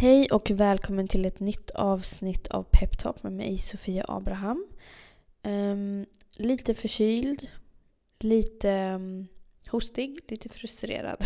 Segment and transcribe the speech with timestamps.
[0.00, 4.66] Hej och välkommen till ett nytt avsnitt av Peptalk med mig Sofia Abraham.
[5.42, 7.48] Um, lite förkyld,
[8.18, 9.26] lite um,
[9.70, 11.24] hostig, lite frustrerad.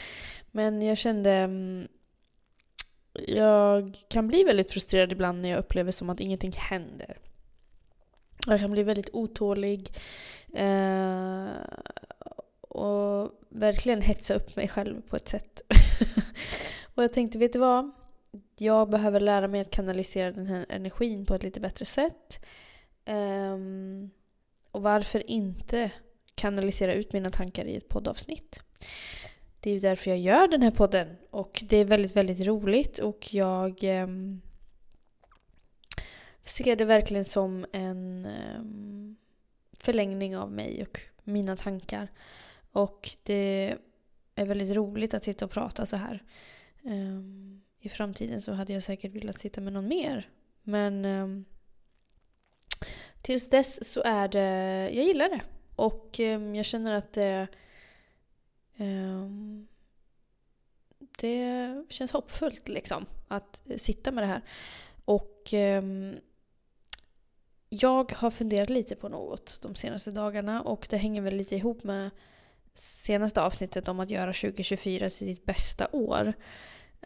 [0.50, 1.44] Men jag kände...
[1.44, 1.88] Um,
[3.12, 7.18] jag kan bli väldigt frustrerad ibland när jag upplever som att ingenting händer.
[8.46, 9.92] Jag kan bli väldigt otålig.
[10.58, 11.48] Uh,
[12.60, 15.60] och verkligen hetsa upp mig själv på ett sätt.
[16.94, 17.92] och jag tänkte, vet du vad?
[18.56, 22.44] Jag behöver lära mig att kanalisera den här energin på ett lite bättre sätt.
[23.06, 24.10] Um,
[24.70, 25.90] och varför inte
[26.34, 28.62] kanalisera ut mina tankar i ett poddavsnitt?
[29.60, 31.16] Det är ju därför jag gör den här podden.
[31.30, 34.40] Och det är väldigt, väldigt roligt och jag um,
[36.44, 38.26] ser det verkligen som en
[38.58, 39.16] um,
[39.72, 42.08] förlängning av mig och mina tankar.
[42.72, 43.74] Och det
[44.34, 46.22] är väldigt roligt att sitta och prata så här.
[46.82, 50.28] Um, i framtiden så hade jag säkert velat sitta med någon mer.
[50.62, 51.44] Men um,
[53.22, 55.40] tills dess så är det, jag gillar det.
[55.76, 57.46] Och um, jag känner att det,
[58.76, 59.68] um,
[61.18, 64.42] det känns hoppfullt liksom att sitta med det här.
[65.04, 65.54] Och
[67.68, 71.84] jag har funderat lite på något de senaste dagarna och det hänger väl lite ihop
[71.84, 72.10] med
[72.74, 76.34] senaste avsnittet om att göra 2024 till sitt bästa år.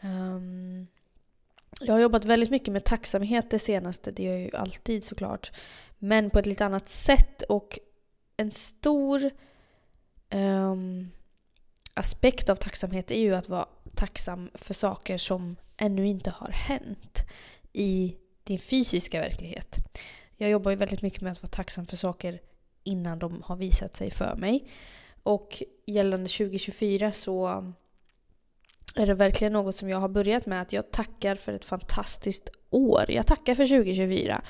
[0.03, 0.87] Um,
[1.81, 5.53] jag har jobbat väldigt mycket med tacksamhet det senaste, det gör jag ju alltid såklart.
[5.99, 7.79] Men på ett lite annat sätt och
[8.37, 9.31] en stor
[10.31, 11.11] um,
[11.95, 17.25] aspekt av tacksamhet är ju att vara tacksam för saker som ännu inte har hänt
[17.73, 19.77] i din fysiska verklighet.
[20.37, 22.41] Jag jobbar ju väldigt mycket med att vara tacksam för saker
[22.85, 24.69] innan de har visat sig för mig.
[25.23, 27.73] Och gällande 2024 så
[28.95, 30.63] är det verkligen något som jag har börjat med.
[30.63, 33.05] Att jag tackar för ett fantastiskt år.
[33.09, 34.43] Jag tackar för 2024.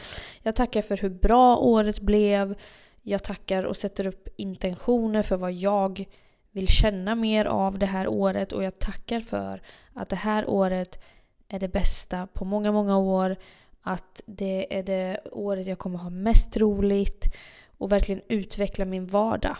[0.42, 2.54] Jag tackar för hur bra året blev.
[3.02, 6.04] Jag tackar och sätter upp intentioner för vad jag
[6.50, 8.52] vill känna mer av det här året.
[8.52, 9.62] Och jag tackar för
[9.94, 11.00] att det här året
[11.48, 13.36] är det bästa på många, många år.
[13.82, 17.34] Att det är det året jag kommer ha mest roligt
[17.78, 19.56] och verkligen utveckla min vardag.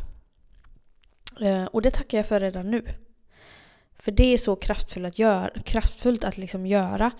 [1.40, 2.84] Eh, och det tackar jag för redan nu.
[3.98, 5.50] För det är så kraftfullt att göra.
[5.64, 7.10] Kraftfullt att liksom göra.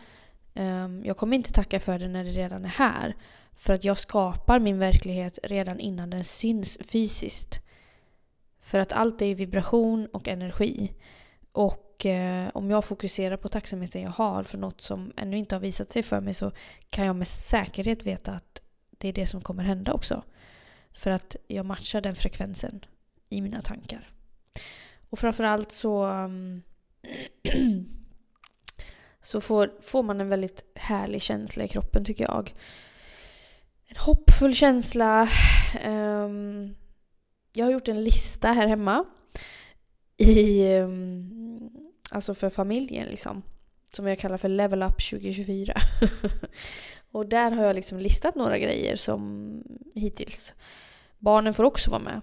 [0.55, 3.17] Um, jag kommer inte tacka för det när det redan är här.
[3.53, 7.61] För att jag skapar min verklighet redan innan den syns fysiskt.
[8.61, 10.93] För att allt är vibration och energi.
[11.53, 15.61] Och eh, om jag fokuserar på tacksamheten jag har för något som ännu inte har
[15.61, 16.53] visat sig för mig så
[16.91, 20.23] kan jag med säkerhet veta att det är det som kommer hända också.
[20.93, 22.85] För att jag matchar den frekvensen
[23.29, 24.11] i mina tankar.
[25.11, 26.63] Och framförallt så, um,
[29.21, 32.55] så får, får man en väldigt härlig känsla i kroppen tycker jag.
[33.87, 35.29] En hoppfull känsla.
[35.87, 36.75] Um,
[37.53, 39.05] jag har gjort en lista här hemma.
[40.17, 41.71] I, um,
[42.11, 43.43] alltså för familjen liksom.
[43.93, 45.75] Som jag kallar för Level Up 2024.
[47.11, 49.63] och där har jag liksom listat några grejer som
[49.95, 50.55] hittills.
[51.19, 52.21] Barnen får också vara med.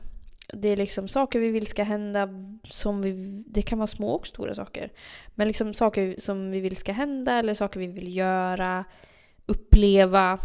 [0.53, 2.29] Det är liksom saker vi vill ska hända
[2.63, 3.43] som vi...
[3.47, 4.91] Det kan vara små och stora saker.
[5.35, 8.85] Men liksom saker som vi vill ska hända eller saker vi vill göra,
[9.45, 10.39] uppleva.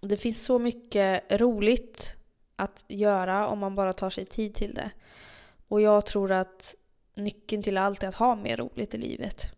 [0.00, 2.14] Det finns så mycket roligt
[2.56, 4.90] att göra om man bara tar sig tid till det.
[5.68, 6.74] Och jag tror att
[7.14, 9.52] nyckeln till allt är att ha mer roligt i livet.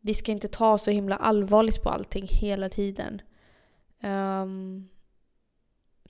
[0.00, 3.22] Vi ska inte ta så himla allvarligt på allting hela tiden.
[4.02, 4.88] Um,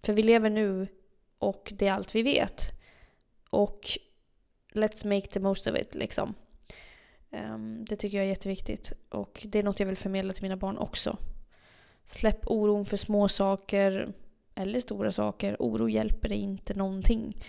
[0.02, 0.86] för vi lever nu
[1.42, 2.72] och det är allt vi vet.
[3.50, 3.98] Och
[4.72, 6.34] let's make the most of it liksom.
[7.30, 8.92] Um, det tycker jag är jätteviktigt.
[9.08, 11.18] Och det är något jag vill förmedla till mina barn också.
[12.04, 14.12] Släpp oron för små saker
[14.54, 15.56] eller stora saker.
[15.58, 17.42] Oro hjälper dig inte någonting.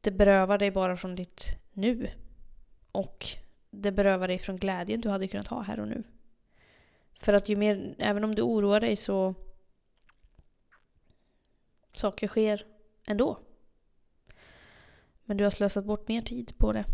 [0.00, 2.10] Det berövar dig bara från ditt nu.
[2.92, 3.26] Och
[3.70, 6.02] det berövar dig från glädjen du hade kunnat ha här och nu.
[7.20, 9.34] För att ju mer, även om du oroar dig så
[11.92, 12.77] saker sker
[13.08, 13.38] ändå.
[15.24, 16.84] Men du har slösat bort mer tid på det.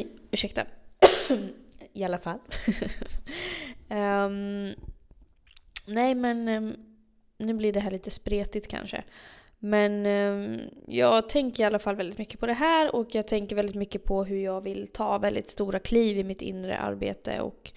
[0.30, 0.66] Ursäkta.
[1.92, 2.38] I alla fall.
[3.88, 4.74] um,
[5.86, 6.76] nej men um,
[7.38, 9.04] nu blir det här lite spretigt kanske.
[9.58, 13.56] Men um, jag tänker i alla fall väldigt mycket på det här och jag tänker
[13.56, 17.72] väldigt mycket på hur jag vill ta väldigt stora kliv i mitt inre arbete och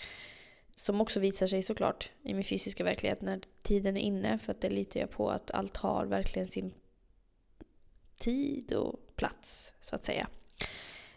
[0.75, 4.39] som också visar sig såklart i min fysiska verklighet när tiden är inne.
[4.39, 6.73] För att det litar jag på att allt har verkligen sin
[8.17, 10.27] tid och plats så att säga.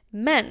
[0.08, 0.47] Men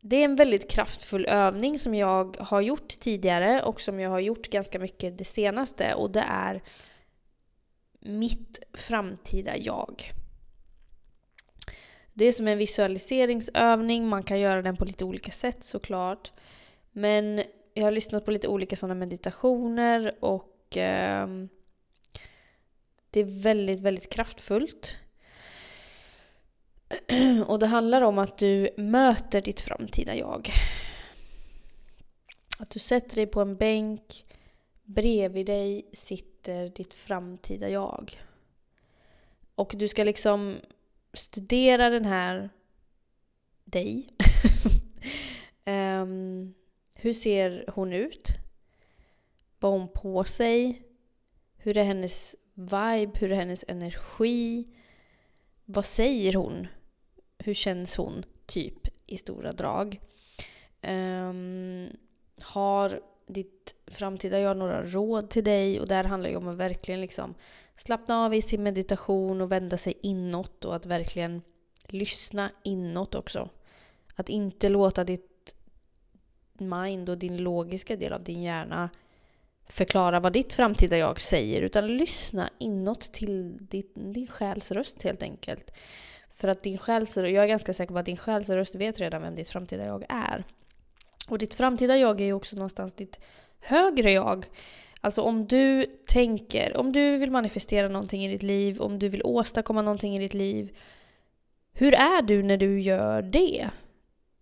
[0.00, 4.20] det är en väldigt kraftfull övning som jag har gjort tidigare och som jag har
[4.20, 6.62] gjort ganska mycket det senaste och det är
[8.00, 10.12] mitt framtida jag.
[12.12, 16.32] Det är som en visualiseringsövning, man kan göra den på lite olika sätt såklart.
[16.92, 17.42] Men
[17.74, 21.28] jag har lyssnat på lite olika sådana meditationer och eh,
[23.10, 24.96] det är väldigt, väldigt kraftfullt.
[27.46, 30.50] Och det handlar om att du möter ditt framtida jag.
[32.58, 34.24] Att du sätter dig på en bänk,
[34.82, 38.20] bredvid dig sitter ditt framtida jag.
[39.54, 40.56] Och du ska liksom
[41.12, 42.50] studera den här
[43.64, 44.08] dig.
[45.66, 46.54] um,
[47.00, 48.28] hur ser hon ut?
[49.60, 50.82] Vad har hon på sig?
[51.56, 53.12] Hur är hennes vibe?
[53.14, 54.68] Hur är hennes energi?
[55.64, 56.66] Vad säger hon?
[57.38, 60.00] Hur känns hon, typ, i stora drag?
[60.82, 61.88] Um,
[62.42, 65.80] har ditt framtida jag några råd till dig?
[65.80, 67.34] Och där handlar det om att verkligen liksom
[67.76, 71.42] slappna av i sin meditation och vända sig inåt och att verkligen
[71.86, 73.48] lyssna inåt också.
[74.14, 75.27] Att inte låta ditt
[76.60, 78.90] mind och din logiska del av din hjärna
[79.68, 85.22] förklara vad ditt framtida jag säger utan lyssna inåt till din, din själs röst helt
[85.22, 85.72] enkelt.
[86.34, 89.22] För att din själs, jag är ganska säker på att din själs röst vet redan
[89.22, 90.44] vem ditt framtida jag är.
[91.28, 93.20] Och ditt framtida jag är ju också någonstans ditt
[93.60, 94.46] högre jag.
[95.00, 99.22] Alltså om du tänker, om du vill manifestera någonting i ditt liv, om du vill
[99.24, 100.76] åstadkomma någonting i ditt liv.
[101.72, 103.70] Hur är du när du gör det?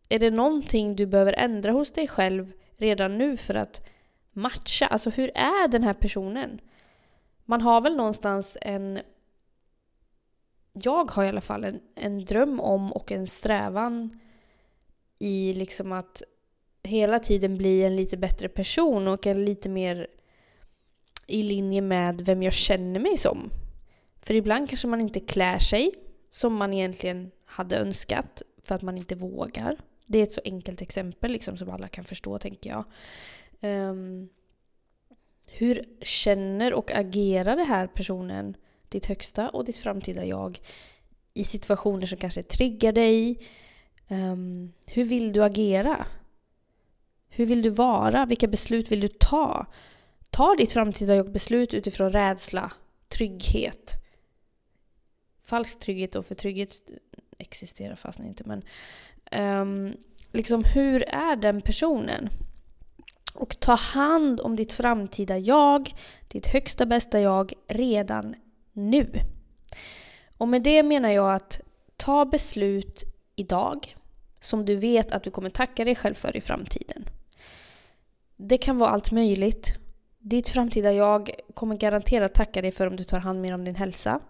[0.08, 3.88] Är det någonting du behöver ändra hos dig själv redan nu för att
[4.32, 4.86] matcha?
[4.86, 6.60] Alltså hur är den här personen?
[7.44, 9.00] Man har väl någonstans en...
[10.72, 14.20] Jag har i alla fall en, en dröm om och en strävan
[15.18, 16.22] i liksom att
[16.82, 20.06] hela tiden bli en lite bättre person och en lite mer
[21.26, 23.50] i linje med vem jag känner mig som.
[24.22, 25.92] För ibland kanske man inte klär sig
[26.30, 29.76] som man egentligen hade önskat för att man inte vågar.
[30.06, 32.84] Det är ett så enkelt exempel liksom, som alla kan förstå, tänker jag.
[33.60, 34.28] Um,
[35.46, 38.56] hur känner och agerar den här personen,
[38.88, 40.60] ditt högsta och ditt framtida jag,
[41.34, 43.46] i situationer som kanske triggar dig?
[44.08, 46.06] Um, hur vill du agera?
[47.28, 48.26] Hur vill du vara?
[48.26, 49.66] Vilka beslut vill du ta?
[50.30, 52.72] Ta ditt framtida jag-beslut utifrån rädsla,
[53.08, 53.92] trygghet.
[55.44, 56.80] Falsk trygghet då, för trygghet
[57.38, 58.44] existerar fast inte.
[58.46, 58.62] Men
[59.32, 59.96] um,
[60.32, 62.28] liksom hur är den personen?
[63.34, 65.94] Och ta hand om ditt framtida jag,
[66.28, 68.34] ditt högsta bästa jag, redan
[68.72, 69.20] nu.
[70.38, 71.60] Och med det menar jag att
[71.96, 73.04] ta beslut
[73.36, 73.96] idag
[74.40, 77.08] som du vet att du kommer tacka dig själv för i framtiden.
[78.36, 79.74] Det kan vara allt möjligt.
[80.18, 83.74] Ditt framtida jag kommer garanterat tacka dig för om du tar hand mer om din
[83.74, 84.20] hälsa.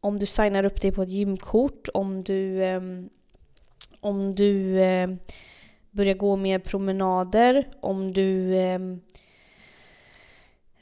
[0.00, 3.10] Om du signar upp dig på ett gymkort, om du, um,
[4.02, 5.10] om du eh,
[5.90, 8.78] börjar gå mer promenader, om du eh,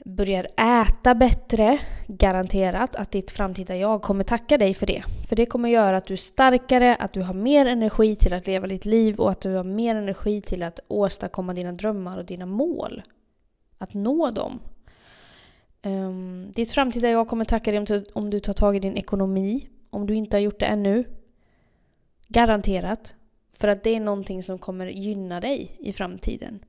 [0.05, 5.03] börjar äta bättre, garanterat att ditt framtida jag kommer tacka dig för det.
[5.29, 8.47] För det kommer göra att du är starkare, att du har mer energi till att
[8.47, 12.25] leva ditt liv och att du har mer energi till att åstadkomma dina drömmar och
[12.25, 13.01] dina mål.
[13.77, 14.59] Att nå dem.
[15.83, 19.67] Um, ditt framtida jag kommer tacka dig om, om du tar tag i din ekonomi.
[19.89, 21.03] Om du inte har gjort det ännu.
[22.31, 23.13] Garanterat.
[23.53, 26.65] För att det är någonting som kommer gynna dig i framtiden.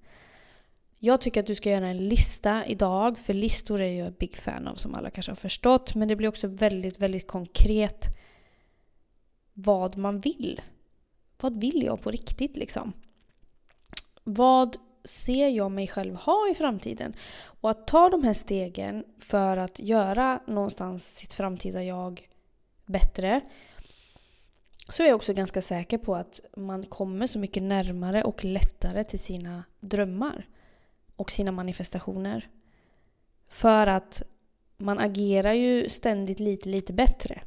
[0.98, 4.68] Jag tycker att du ska göra en lista idag, för listor är jag big fan
[4.68, 5.94] av som alla kanske har förstått.
[5.94, 8.06] Men det blir också väldigt, väldigt konkret
[9.52, 10.60] vad man vill.
[11.40, 12.92] Vad vill jag på riktigt liksom?
[14.24, 17.14] Vad ser jag mig själv ha i framtiden?
[17.42, 22.28] Och att ta de här stegen för att göra någonstans sitt framtida jag
[22.86, 23.40] bättre
[24.88, 29.04] så är jag också ganska säker på att man kommer så mycket närmare och lättare
[29.04, 30.46] till sina drömmar
[31.16, 32.48] och sina manifestationer.
[33.50, 34.22] För att
[34.76, 37.42] man agerar ju ständigt lite, lite bättre.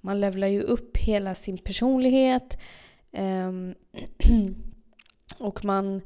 [0.00, 2.58] Man levlar ju upp hela sin personlighet.
[3.12, 3.74] Ehm,
[5.38, 6.00] och man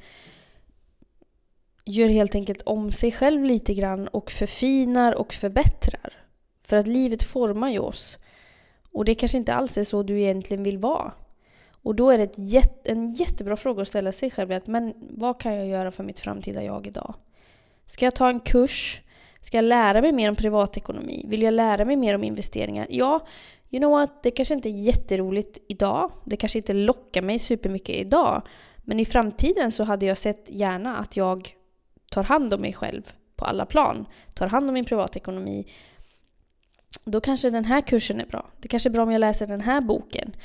[1.85, 6.13] gör helt enkelt om sig själv lite grann och förfinar och förbättrar.
[6.63, 8.19] För att livet formar ju oss.
[8.93, 11.13] Och det kanske inte alls är så du egentligen vill vara.
[11.83, 14.53] Och då är det jätte, en jättebra fråga att ställa sig själv.
[14.53, 17.15] Att, men vad kan jag göra för mitt framtida jag idag?
[17.87, 19.01] Ska jag ta en kurs?
[19.41, 21.25] Ska jag lära mig mer om privatekonomi?
[21.29, 22.87] Vill jag lära mig mer om investeringar?
[22.91, 23.27] Ja,
[23.71, 26.11] you know what, det kanske inte är jätteroligt idag.
[26.25, 28.43] Det kanske inte lockar mig supermycket idag.
[28.77, 31.55] Men i framtiden så hade jag sett gärna att jag
[32.11, 34.07] tar hand om mig själv på alla plan.
[34.35, 35.67] Tar hand om min privatekonomi.
[37.11, 38.51] Då kanske den här kursen är bra.
[38.61, 40.37] Det kanske är bra om jag läser den här boken.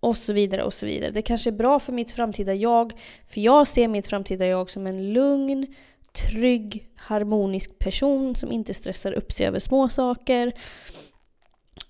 [0.00, 1.10] Och så vidare och så vidare.
[1.10, 2.92] Det kanske är bra för mitt framtida jag.
[3.26, 5.66] För jag ser mitt framtida jag som en lugn,
[6.12, 10.52] trygg, harmonisk person som inte stressar upp sig över små saker.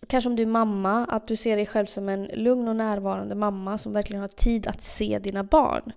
[0.07, 3.35] Kanske om du är mamma, att du ser dig själv som en lugn och närvarande
[3.35, 5.93] mamma som verkligen har tid att se dina barn.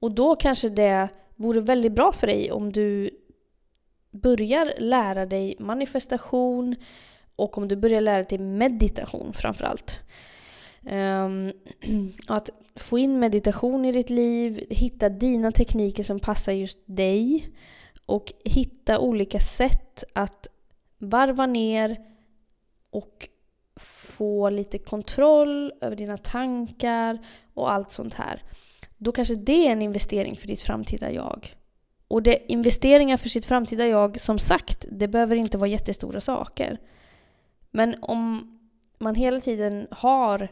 [0.00, 3.10] Och då kanske det vore väldigt bra för dig om du
[4.10, 6.76] börjar lära dig manifestation
[7.36, 9.98] och om du börjar lära dig meditation framförallt.
[10.82, 11.52] Um,
[12.26, 17.48] att få in meditation i ditt liv, hitta dina tekniker som passar just dig
[18.06, 20.48] och hitta olika sätt att
[20.98, 21.96] varva ner
[22.90, 23.28] och
[23.76, 27.18] få lite kontroll över dina tankar
[27.54, 28.42] och allt sånt här.
[28.96, 31.54] Då kanske det är en investering för ditt framtida jag.
[32.08, 36.78] Och det, investeringar för sitt framtida jag, som sagt, det behöver inte vara jättestora saker.
[37.72, 38.58] Men om
[38.98, 40.48] man hela tiden har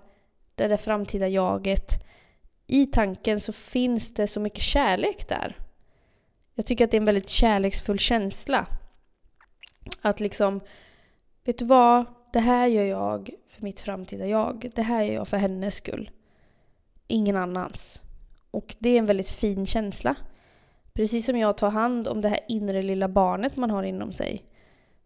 [0.55, 2.05] det där framtida jaget
[2.67, 5.57] i tanken så finns det så mycket kärlek där.
[6.55, 8.67] Jag tycker att det är en väldigt kärleksfull känsla.
[10.01, 10.61] Att liksom,
[11.45, 12.05] vet du vad?
[12.33, 14.71] Det här gör jag för mitt framtida jag.
[14.75, 16.11] Det här gör jag för hennes skull.
[17.07, 18.03] Ingen annans.
[18.51, 20.15] Och det är en väldigt fin känsla.
[20.93, 24.45] Precis som jag tar hand om det här inre lilla barnet man har inom sig.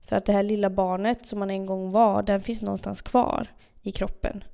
[0.04, 3.46] För att det här lilla barnet som man en gång var, den finns någonstans kvar
[3.82, 4.44] i kroppen.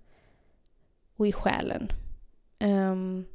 [1.17, 1.93] Och i själen.
[2.61, 3.27] Um,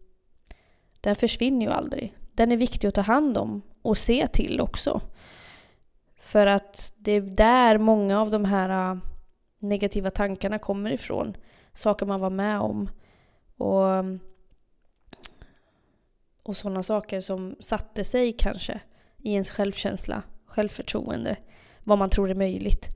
[1.02, 2.18] den försvinner ju aldrig.
[2.34, 5.02] Den är viktig att ta hand om och se till också.
[6.16, 8.98] För att det är där många av de här äh,
[9.60, 11.38] negativa tankarna kommer ifrån.
[11.74, 12.90] Saker man var med om.
[13.58, 14.20] Och, ehm,
[16.44, 18.80] och sådana saker som satte sig kanske
[19.18, 21.38] i ens självkänsla, självförtroende
[21.86, 22.90] vad man tror är möjligt.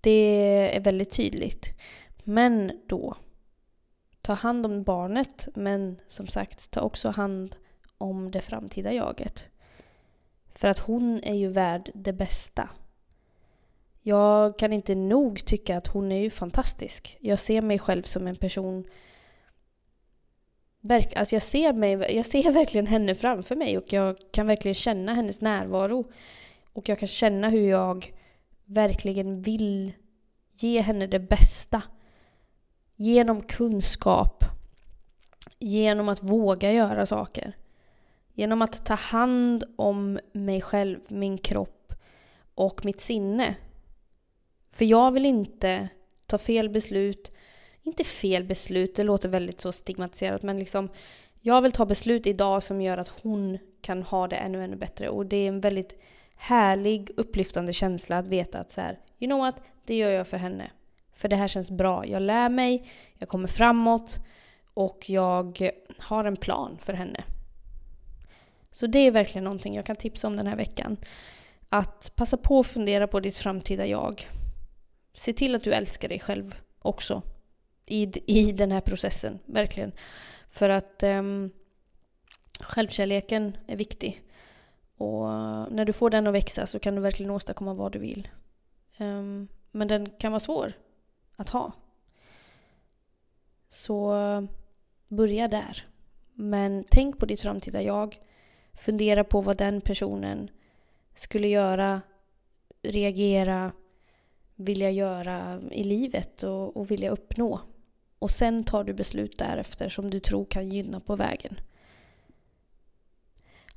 [0.00, 1.72] Det är väldigt tydligt.
[2.24, 3.16] Men då,
[4.20, 7.56] ta hand om barnet men som sagt, ta också hand
[7.98, 9.44] om det framtida jaget.
[10.54, 12.68] För att hon är ju värd det bästa.
[14.00, 17.16] Jag kan inte nog tycka att hon är ju fantastisk.
[17.20, 18.86] Jag ser mig själv som en person
[21.16, 25.14] Alltså jag, ser mig, jag ser verkligen henne framför mig och jag kan verkligen känna
[25.14, 26.10] hennes närvaro.
[26.76, 28.14] Och jag kan känna hur jag
[28.64, 29.92] verkligen vill
[30.52, 31.82] ge henne det bästa.
[32.96, 34.44] Genom kunskap.
[35.58, 37.56] Genom att våga göra saker.
[38.32, 41.92] Genom att ta hand om mig själv, min kropp
[42.54, 43.54] och mitt sinne.
[44.72, 45.88] För jag vill inte
[46.26, 47.32] ta fel beslut.
[47.82, 50.88] Inte fel beslut, det låter väldigt så stigmatiserat men liksom
[51.40, 55.08] jag vill ta beslut idag som gör att hon kan ha det ännu, ännu bättre.
[55.08, 56.02] Och det är en väldigt
[56.36, 60.36] härlig, upplyftande känsla att veta att så här, you know what, det gör jag för
[60.36, 60.70] henne.
[61.12, 62.06] För det här känns bra.
[62.06, 64.18] Jag lär mig, jag kommer framåt
[64.74, 67.24] och jag har en plan för henne.
[68.70, 70.96] Så det är verkligen någonting jag kan tipsa om den här veckan.
[71.68, 74.28] Att passa på att fundera på ditt framtida jag.
[75.14, 77.22] Se till att du älskar dig själv också.
[77.86, 79.92] I, i den här processen, verkligen.
[80.50, 81.50] För att um,
[82.60, 84.22] självkärleken är viktig.
[84.96, 87.98] Och eh, när du får den att växa så kan du verkligen åstadkomma vad du
[87.98, 88.28] vill.
[88.98, 90.72] Um, men den kan vara svår
[91.36, 91.72] att ha.
[93.68, 94.42] Så eh,
[95.08, 95.86] börja där.
[96.34, 98.20] Men tänk på ditt framtida jag.
[98.74, 100.50] Fundera på vad den personen
[101.14, 102.00] skulle göra,
[102.82, 103.72] reagera,
[104.54, 107.60] vilja göra i livet och, och vilja uppnå.
[108.18, 111.60] Och sen tar du beslut därefter som du tror kan gynna på vägen.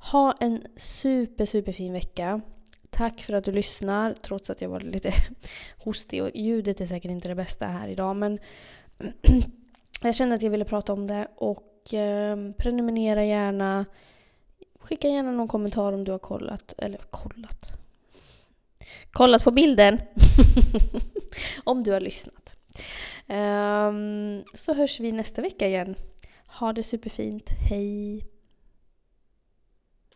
[0.00, 2.40] Ha en super, super fin vecka.
[2.90, 5.12] Tack för att du lyssnar, trots att jag var lite
[5.78, 8.16] hostig och ljudet är säkert inte det bästa här idag.
[8.16, 8.38] Men
[10.02, 13.86] jag kände att jag ville prata om det och eh, prenumerera gärna.
[14.78, 17.72] Skicka gärna någon kommentar om du har kollat, eller kollat?
[19.10, 19.98] Kollat på bilden!
[21.64, 22.56] om du har lyssnat.
[23.28, 25.94] Um, så hörs vi nästa vecka igen.
[26.46, 27.50] Ha det superfint.
[27.70, 28.24] Hej!